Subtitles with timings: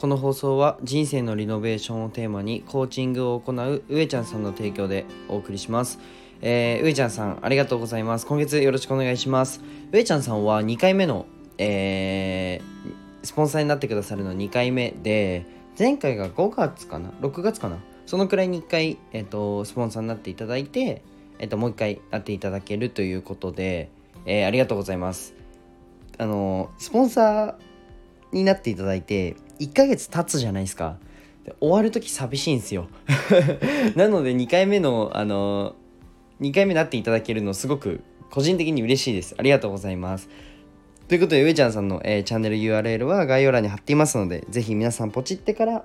[0.00, 5.98] この放送は人生のリノベーションをテーマにコーチングを行う上ちゃんさんの提供でお送りします。
[6.40, 8.24] えー、上ちゃんさんありがとうございます。
[8.24, 9.60] 今月よろしくお願いします。
[9.92, 11.26] 上ちゃんさんは2回目の、
[11.58, 15.44] えー、スポンサーになってくださるの2回目で、
[15.78, 17.76] 前回が5月かな ?6 月かな？
[18.06, 21.02] そのくらいに1回、えーと、スポンサーになっていただいて、
[21.38, 23.90] えーと、もう1回やっていただけるということで、
[24.24, 25.34] えー、ありがとうございます。
[26.16, 30.96] あのスポンサーになっていただいて1ヶ月経つじゃないですか。
[31.44, 32.88] で終わる時寂しいんですよ。
[33.94, 35.74] なので2回目のあの
[36.40, 38.00] 2回目になっていただけるのすごく
[38.30, 39.34] 個人的に嬉しいです。
[39.38, 40.28] ありがとうございます。
[41.08, 45.84] ということで上ちゃんさんの、えー、チャンネル URL は概要欄に貼っていますのでぜひ皆さんポチってから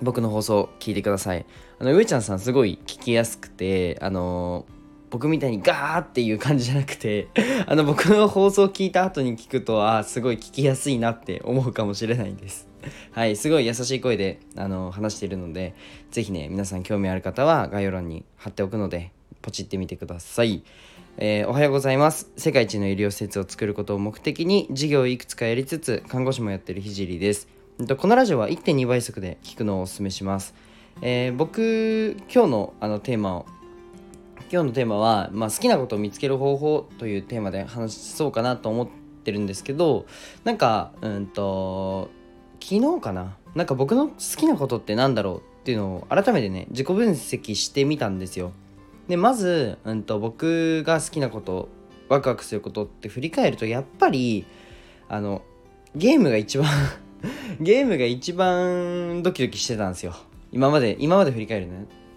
[0.00, 1.44] 僕の放送を聞いてください。
[1.78, 4.66] あの上ちゃんさんすごい聞きやすくてあの
[5.14, 7.28] 僕みたいにガーっていう感じじゃなくて
[7.68, 12.66] あの僕の放送聞いた後に聞くとあすごい聞きやすいなって思うかもしれないです。
[13.12, 15.74] はいすごい優しい声であの話しているので
[16.10, 20.64] 是非ね皆さん興味ある方は概要欄に貼っておくのでポチってみてください。
[21.18, 22.32] えー、おはようございます。
[22.36, 27.46] 世界一の医療施設を作ることを目的に事業をいくつかやりつつ看護師もやってるひじりです。
[27.96, 30.54] このラジオは1.2倍速で聞くのをおすすめします、
[31.02, 33.46] えー、僕今日のあのテーマを
[34.50, 38.88] 今日のテーマは、まあ、好きなことを見つける方法というテーマで話そうかなと思っ
[39.24, 40.06] てるんですけど
[40.44, 42.10] なんかうんと
[42.60, 43.36] 昨日かな？
[43.54, 48.52] なんか僕の好きなことって何だろうっていうのを改めてね自己分析してみたんですよ。
[49.08, 51.68] でまず、うんと、僕が好きなこと
[52.08, 54.46] ワクワクすることって振り返るとやっぱり
[55.08, 55.42] あの
[55.94, 56.68] ゲームが一番
[57.60, 60.14] ゲームが一番ドキドキしてたんですよ。
[60.52, 61.68] 今まで今まで振り返る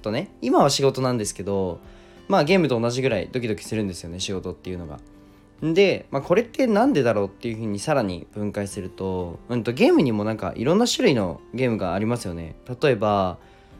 [0.00, 0.30] とね。
[0.40, 1.80] 今は仕事なんですけど
[2.30, 5.00] まあゲームと同じぐらいドキドキするんですよね仕事っていうのが。
[5.62, 12.54] で、まあ、これって何でだろうっていうふうにさらに分解すると,、うん、とゲームにもなんかいろんな種類のゲームがありますよね。
[12.80, 13.38] 例えば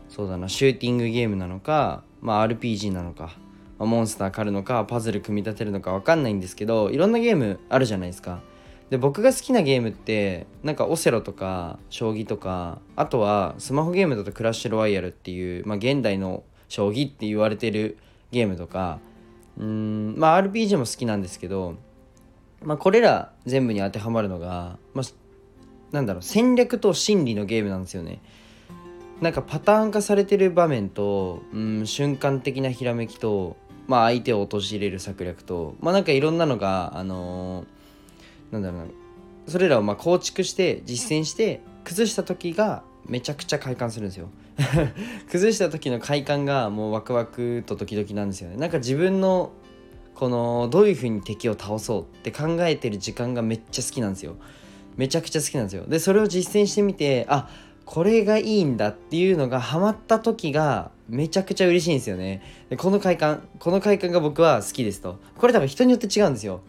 [0.08, 3.36] そうだなシューティングゲームなのか、まあ、RPG なのか、
[3.78, 8.40] まあ、モンスター狩るのかパズル組み立てるのか分かんないんですけどいろんなゲームあるじゃないですか。
[8.90, 17.98] で僕が好きなゲームってなんかオセロとか将棋とかあとはスマホゲームだとクラッシュロワイヤルっていう、まあ、現代の将棋って言われてる
[18.30, 19.00] ゲームとか
[19.58, 21.76] うんまあ RPG も好きなんですけど、
[22.62, 25.04] まあ、これら全部に当てはまるのが、まあ、
[25.92, 28.20] なんだろう戦略と心理のゲームなんですよね。
[29.20, 38.86] なんかパターン化されてる場面とうん瞬間的なひらめきと、まあ、相手を陥れる策略とまあなんかいろんなのがあのー、なんだろうな
[39.46, 44.28] それらをまあ構築して実践して崩した時がめちゃくちゃ快感するんですよ。
[45.30, 48.56] 崩した時の快感がもうワクワクとドキドキなんですよね。
[48.56, 49.52] なんか自分の
[50.14, 54.36] このどういう風に敵を倒そうって考えてる時間がめっちゃ好きなんですよ。
[54.96, 55.84] めちゃくちゃ好きなんですよ。
[55.86, 57.48] でそれを実践してみてあ
[57.86, 62.42] これがいいんだっていうのがハマった時がめちゃくちゃ嬉しいんですよね。
[62.68, 65.18] でこの快感この快感が僕は好きですと。
[65.38, 66.60] これ多分人によって違うんですよ。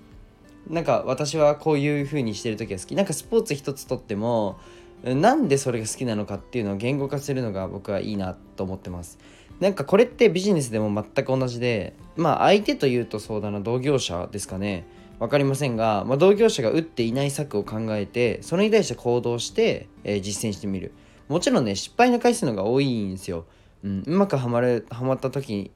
[0.70, 2.96] なんか私はこういう風にしてる時が好き。
[2.96, 4.59] なんかスポーツ一つとっても
[5.04, 9.18] なんでそれが好きなのかっていうのを言語化するのが僕はいいなと思ってます。
[9.60, 14.86] なんかこれってビジネスでも全く同じでまあ相手というとそうだな同業者ですかね。
[15.20, 20.94] 分かりませんが、まあ、同業者が打っていない策を考えてそれに対して行動して、えー、実践してみる。
[21.28, 23.46] もちろんね失敗の回数のが多いんですよ、
[23.84, 25.72] うん、うまくはまるはまった時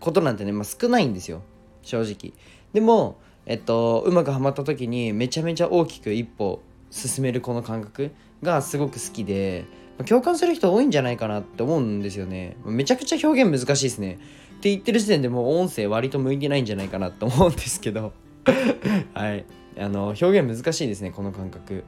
[0.00, 1.42] ことなんてね、まあ、少ないんですよ。
[1.82, 2.32] 正直。
[2.72, 8.10] でもえっとうまくはまった時にめちゃめちゃ大きく一歩進めるこの感覚
[8.42, 9.64] がすごく好きで
[10.04, 12.56] 共感する人多いんじゃないかなって思うんですよね。
[12.64, 14.18] めちゃくちゃ表現難しいですね。
[14.58, 18.12] って言ってる時点でもう音声割と向いてないんじゃないかなと思うんですけど。
[19.14, 19.44] はい。
[19.78, 21.84] あの表現難しいですねこの感覚。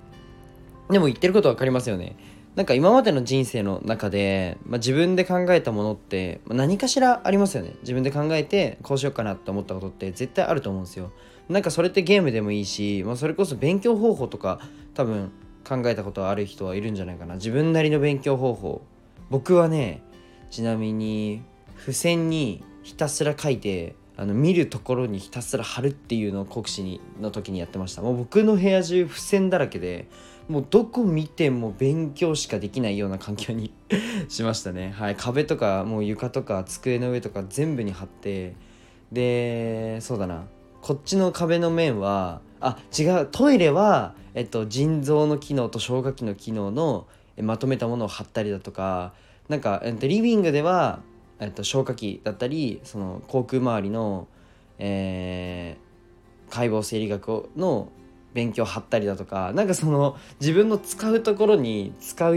[0.90, 2.16] でも言ってること分かりますよね。
[2.54, 7.74] なんか今までの人生の中で、まあ、自分で考えたものって、まあ、何かしらありますよね。
[7.80, 11.12] 自分で考えてこうしようかなって思ったことって絶対あると思うんですよ。
[11.48, 14.60] なんかそれってゲームでもいいし、まあ、それこそ勉強方法とか
[14.94, 15.30] 多分
[15.66, 17.34] 考えたことある人はいるんじゃないかな。
[17.34, 18.82] 自分なりの勉強方法。
[19.30, 20.02] 僕はね
[20.50, 21.42] ちなみに
[21.78, 28.02] 付箋にひたすら書いてあの見るところにひたすら貼るっていうのを国試にの時にやってました。
[28.02, 30.08] もう僕の部屋中付箋だらけで
[30.48, 33.72] もうどこ見ても勉強しかできないような環境に
[34.28, 34.90] しましたね。
[34.90, 35.16] はい。
[35.16, 38.54] 壁とかもう床とか机の上とか全部に貼って。
[39.10, 40.46] でそうだな。
[40.82, 47.06] こっちの壁の面はあ違うトイレは、えっと、腎臓の機能と消化器の機能の
[47.40, 49.14] まとめたものを貼ったりだとか
[49.48, 51.00] なんか、えっと、リビングでは、
[51.38, 54.26] えっと、消化器だったりその口腔周りの、
[54.80, 57.88] えー、解剖生理学の
[58.34, 62.36] 勉強を貼ったりだとかなんかその自分の使うところに使う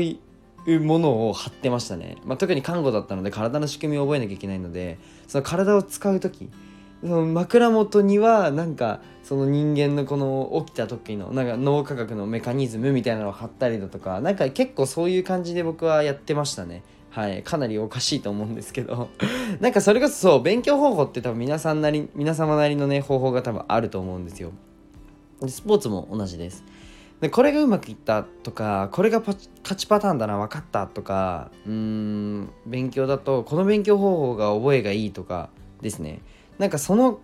[0.82, 6.52] ものを貼ってましたね、まあ、特に看護だったので体の仕組みを覚えなきゃいけないのでその体を使う時
[7.06, 16.84] その枕元にはなんかその人間のこの起きた時のなんか脳科学のメカニズムみたいなのを貼ったりだとかなんか結構そういう感じで僕はやってましたね。
[17.12, 17.44] はい。
[17.44, 19.10] かなりおかしいと思うんですけど。
[19.62, 24.52] なんかそれこそそう勉強方法って多分皆さんなり皆様なりのね方法が多分あると思うんですよ。
[25.42, 26.64] でスポーツも同じです。
[27.22, 29.38] でこれがうまくいったとかこれが勝
[29.78, 35.50] ちパターンだな分かったとかうーん勉強だとこの勉強方法が覚えがいいとか
[35.82, 36.22] ですね。
[36.58, 37.20] なんかその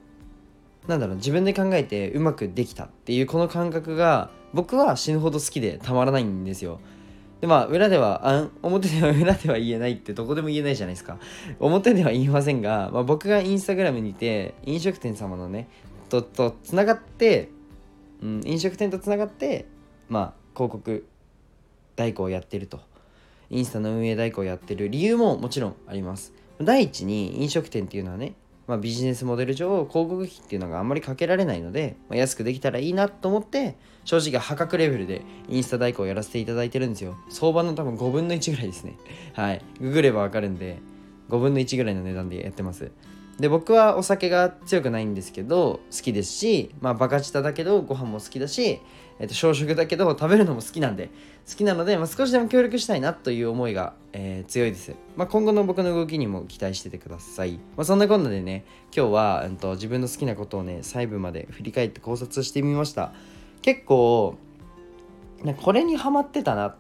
[0.88, 6.80] なんだろう自分で考えてうまくできたっていうこの感覚が僕は死ぬほど好きでたまらないんですよ。
[7.39, 11.18] でまあ裏ではあ表では裏では言えないってどこでも言えないじゃないですか。
[11.60, 15.69] 表では言いませんが、まあ、僕がインスタグラムにて飲食店様のね
[16.10, 17.50] ととつながって、
[18.22, 19.66] うん、飲食店とつながって
[20.10, 21.06] まあ広告
[21.95, 22.80] 代行をやってると。
[23.54, 26.34] インスタの運営代行をやってる理由ももちろんあります。
[26.62, 28.34] 第一に飲食店っていうのはね
[28.68, 33.75] まあ、ビジネスモデル上広告費っていうのがあんまりかけられないので、まあ、安くできたらいいなと思って
[34.06, 37.18] 正直破格レベルでインスタ代行をやらせていただいてるんですよ。
[37.30, 38.98] 相場の多分5分の1ぐらいですね。
[39.34, 39.62] はい。
[39.80, 40.80] ググればわかるんで。
[41.31, 42.92] 5分の1ぐらいの値段でやってます。
[43.39, 48.81] で僕はお酒が強くないんですけど好きですしまあバカ舌だけどご飯も好きだし
[49.22, 51.12] えっと、小食だけど食べるのも好きなんで
[51.48, 63.13] 好きなので、まあ、少しでも協力したいなという思いが、えー、強いです、まあ、今後の僕の動きにも期待しててください、まあ、そんなこんなでね今日は、うんと、自分の好きなことをね細部まで振り返って考察してみました。
[63.62, 64.38] 結構
[65.62, 66.75] これにハマってたなっ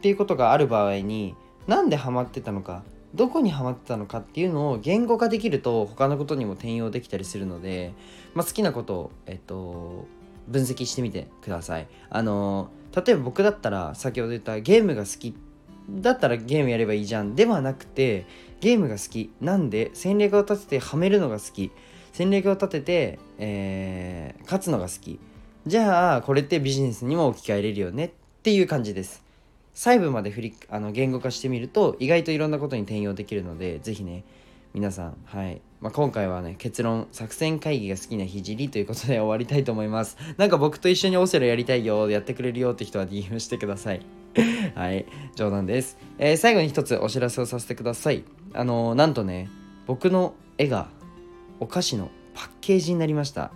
[0.00, 1.34] ていうことがある場合に
[1.66, 2.82] なんでハマってたのか
[3.14, 7.94] どこにハマってたのかっていうのを言語化できると他のことにも転用できたりするので、
[8.34, 10.06] まあ、好きなことを、えっと、
[10.48, 11.86] 分析してみてください。
[12.10, 15.36] あの例えば僕だったら先ほど言ったゲームが好き
[15.90, 17.34] だったらゲームやればいいじゃん。
[17.34, 18.26] ではなくて
[18.60, 21.70] ゲームが好きなんで戦略を立ててはめるのが好き。
[22.12, 25.18] 戦略を立てて、えー、勝つのが好き。
[25.66, 28.10] じゃあこれってビジネスにも置き換えれるよねっ
[28.42, 29.23] ていう感じです。
[29.74, 34.24] 細部まで振りあの言語化してみると意外といろんなことに転用できるので是非ね
[34.74, 35.62] 皆さん、はい。
[35.80, 40.16] まあ、今回はね、結論、作戦会議が好きなひじりということで終わりたいと思います。
[40.36, 44.00] なんか僕と一緒にオセロやりたいよ、やってくれるよって人は DM してください。
[44.74, 45.06] はい、
[45.36, 45.96] 冗談です。
[46.18, 48.24] えー、最後に一つお知らせをさせてください。
[48.52, 49.48] あのー、なんとね、
[49.86, 50.88] 僕の絵が
[51.60, 53.52] お菓子のパッケージになりました。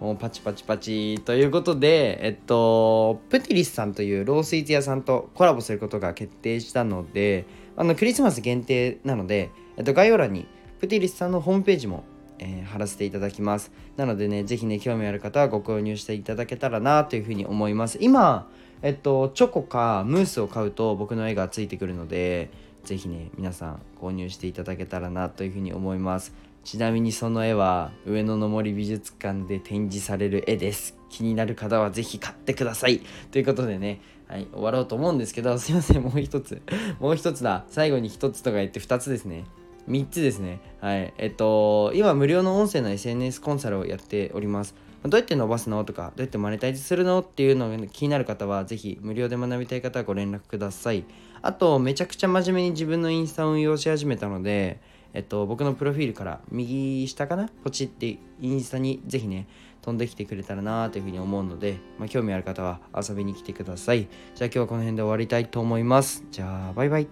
[0.00, 7.46] もうパチパチパチということで、えっと、プティリスさんというロースイーツ屋さんとコラボすることが決定したので、
[7.76, 10.46] あのクリスマス限定なので、えっと、概要欄に
[10.80, 12.04] プティリスさんのホームページも、
[12.38, 13.72] えー、貼らせていただきます。
[13.96, 17.98] なのでね、ぜひね、興味ある方はご購入していただけたらなというふうに思います。
[18.00, 18.48] 今、
[18.82, 22.50] えっと、チョコかムースを買うと僕の絵がついてくるので、
[22.84, 26.34] ぜひね、皆さん購入していただけたらなというふうに思います。
[26.64, 30.96] ちなみにその絵は上野の森美術館で展示される絵です。
[31.10, 33.02] 気になる方はぜひ買ってください。
[33.30, 36.62] ということでね、はい、終わろうと思うんですけど、 すいません、もう一つ。
[37.00, 37.66] もう一つだ。
[37.68, 39.44] 最後に一つとか言って二つですね。
[39.90, 40.60] 3つですね。
[40.80, 41.12] はい。
[41.18, 44.74] えっと、今無料の音声の SNS コンサルをやっております。
[45.02, 47.20] どうやって伸ばすのとか、どうやってマネタイズするの？
[47.20, 51.04] っていうのが気になる方は、ぜひ無料で学びたい方はご連絡ください。
[51.42, 54.80] あと、めちゃくちゃ真面目に自分のインスタを運用し始めたので、
[55.14, 57.48] えっと、僕のプロフィールから右下かな？
[57.62, 59.46] ポチってインスタにぜひね、
[59.80, 64.08] 飛んできてくれたらなというふうに思うので、まあ、興味ある方は遊びに来てください。
[64.34, 66.24] じゃあ今日はこの辺で終わりたいと思います。
[66.30, 67.08] じゃあ、バイバイ。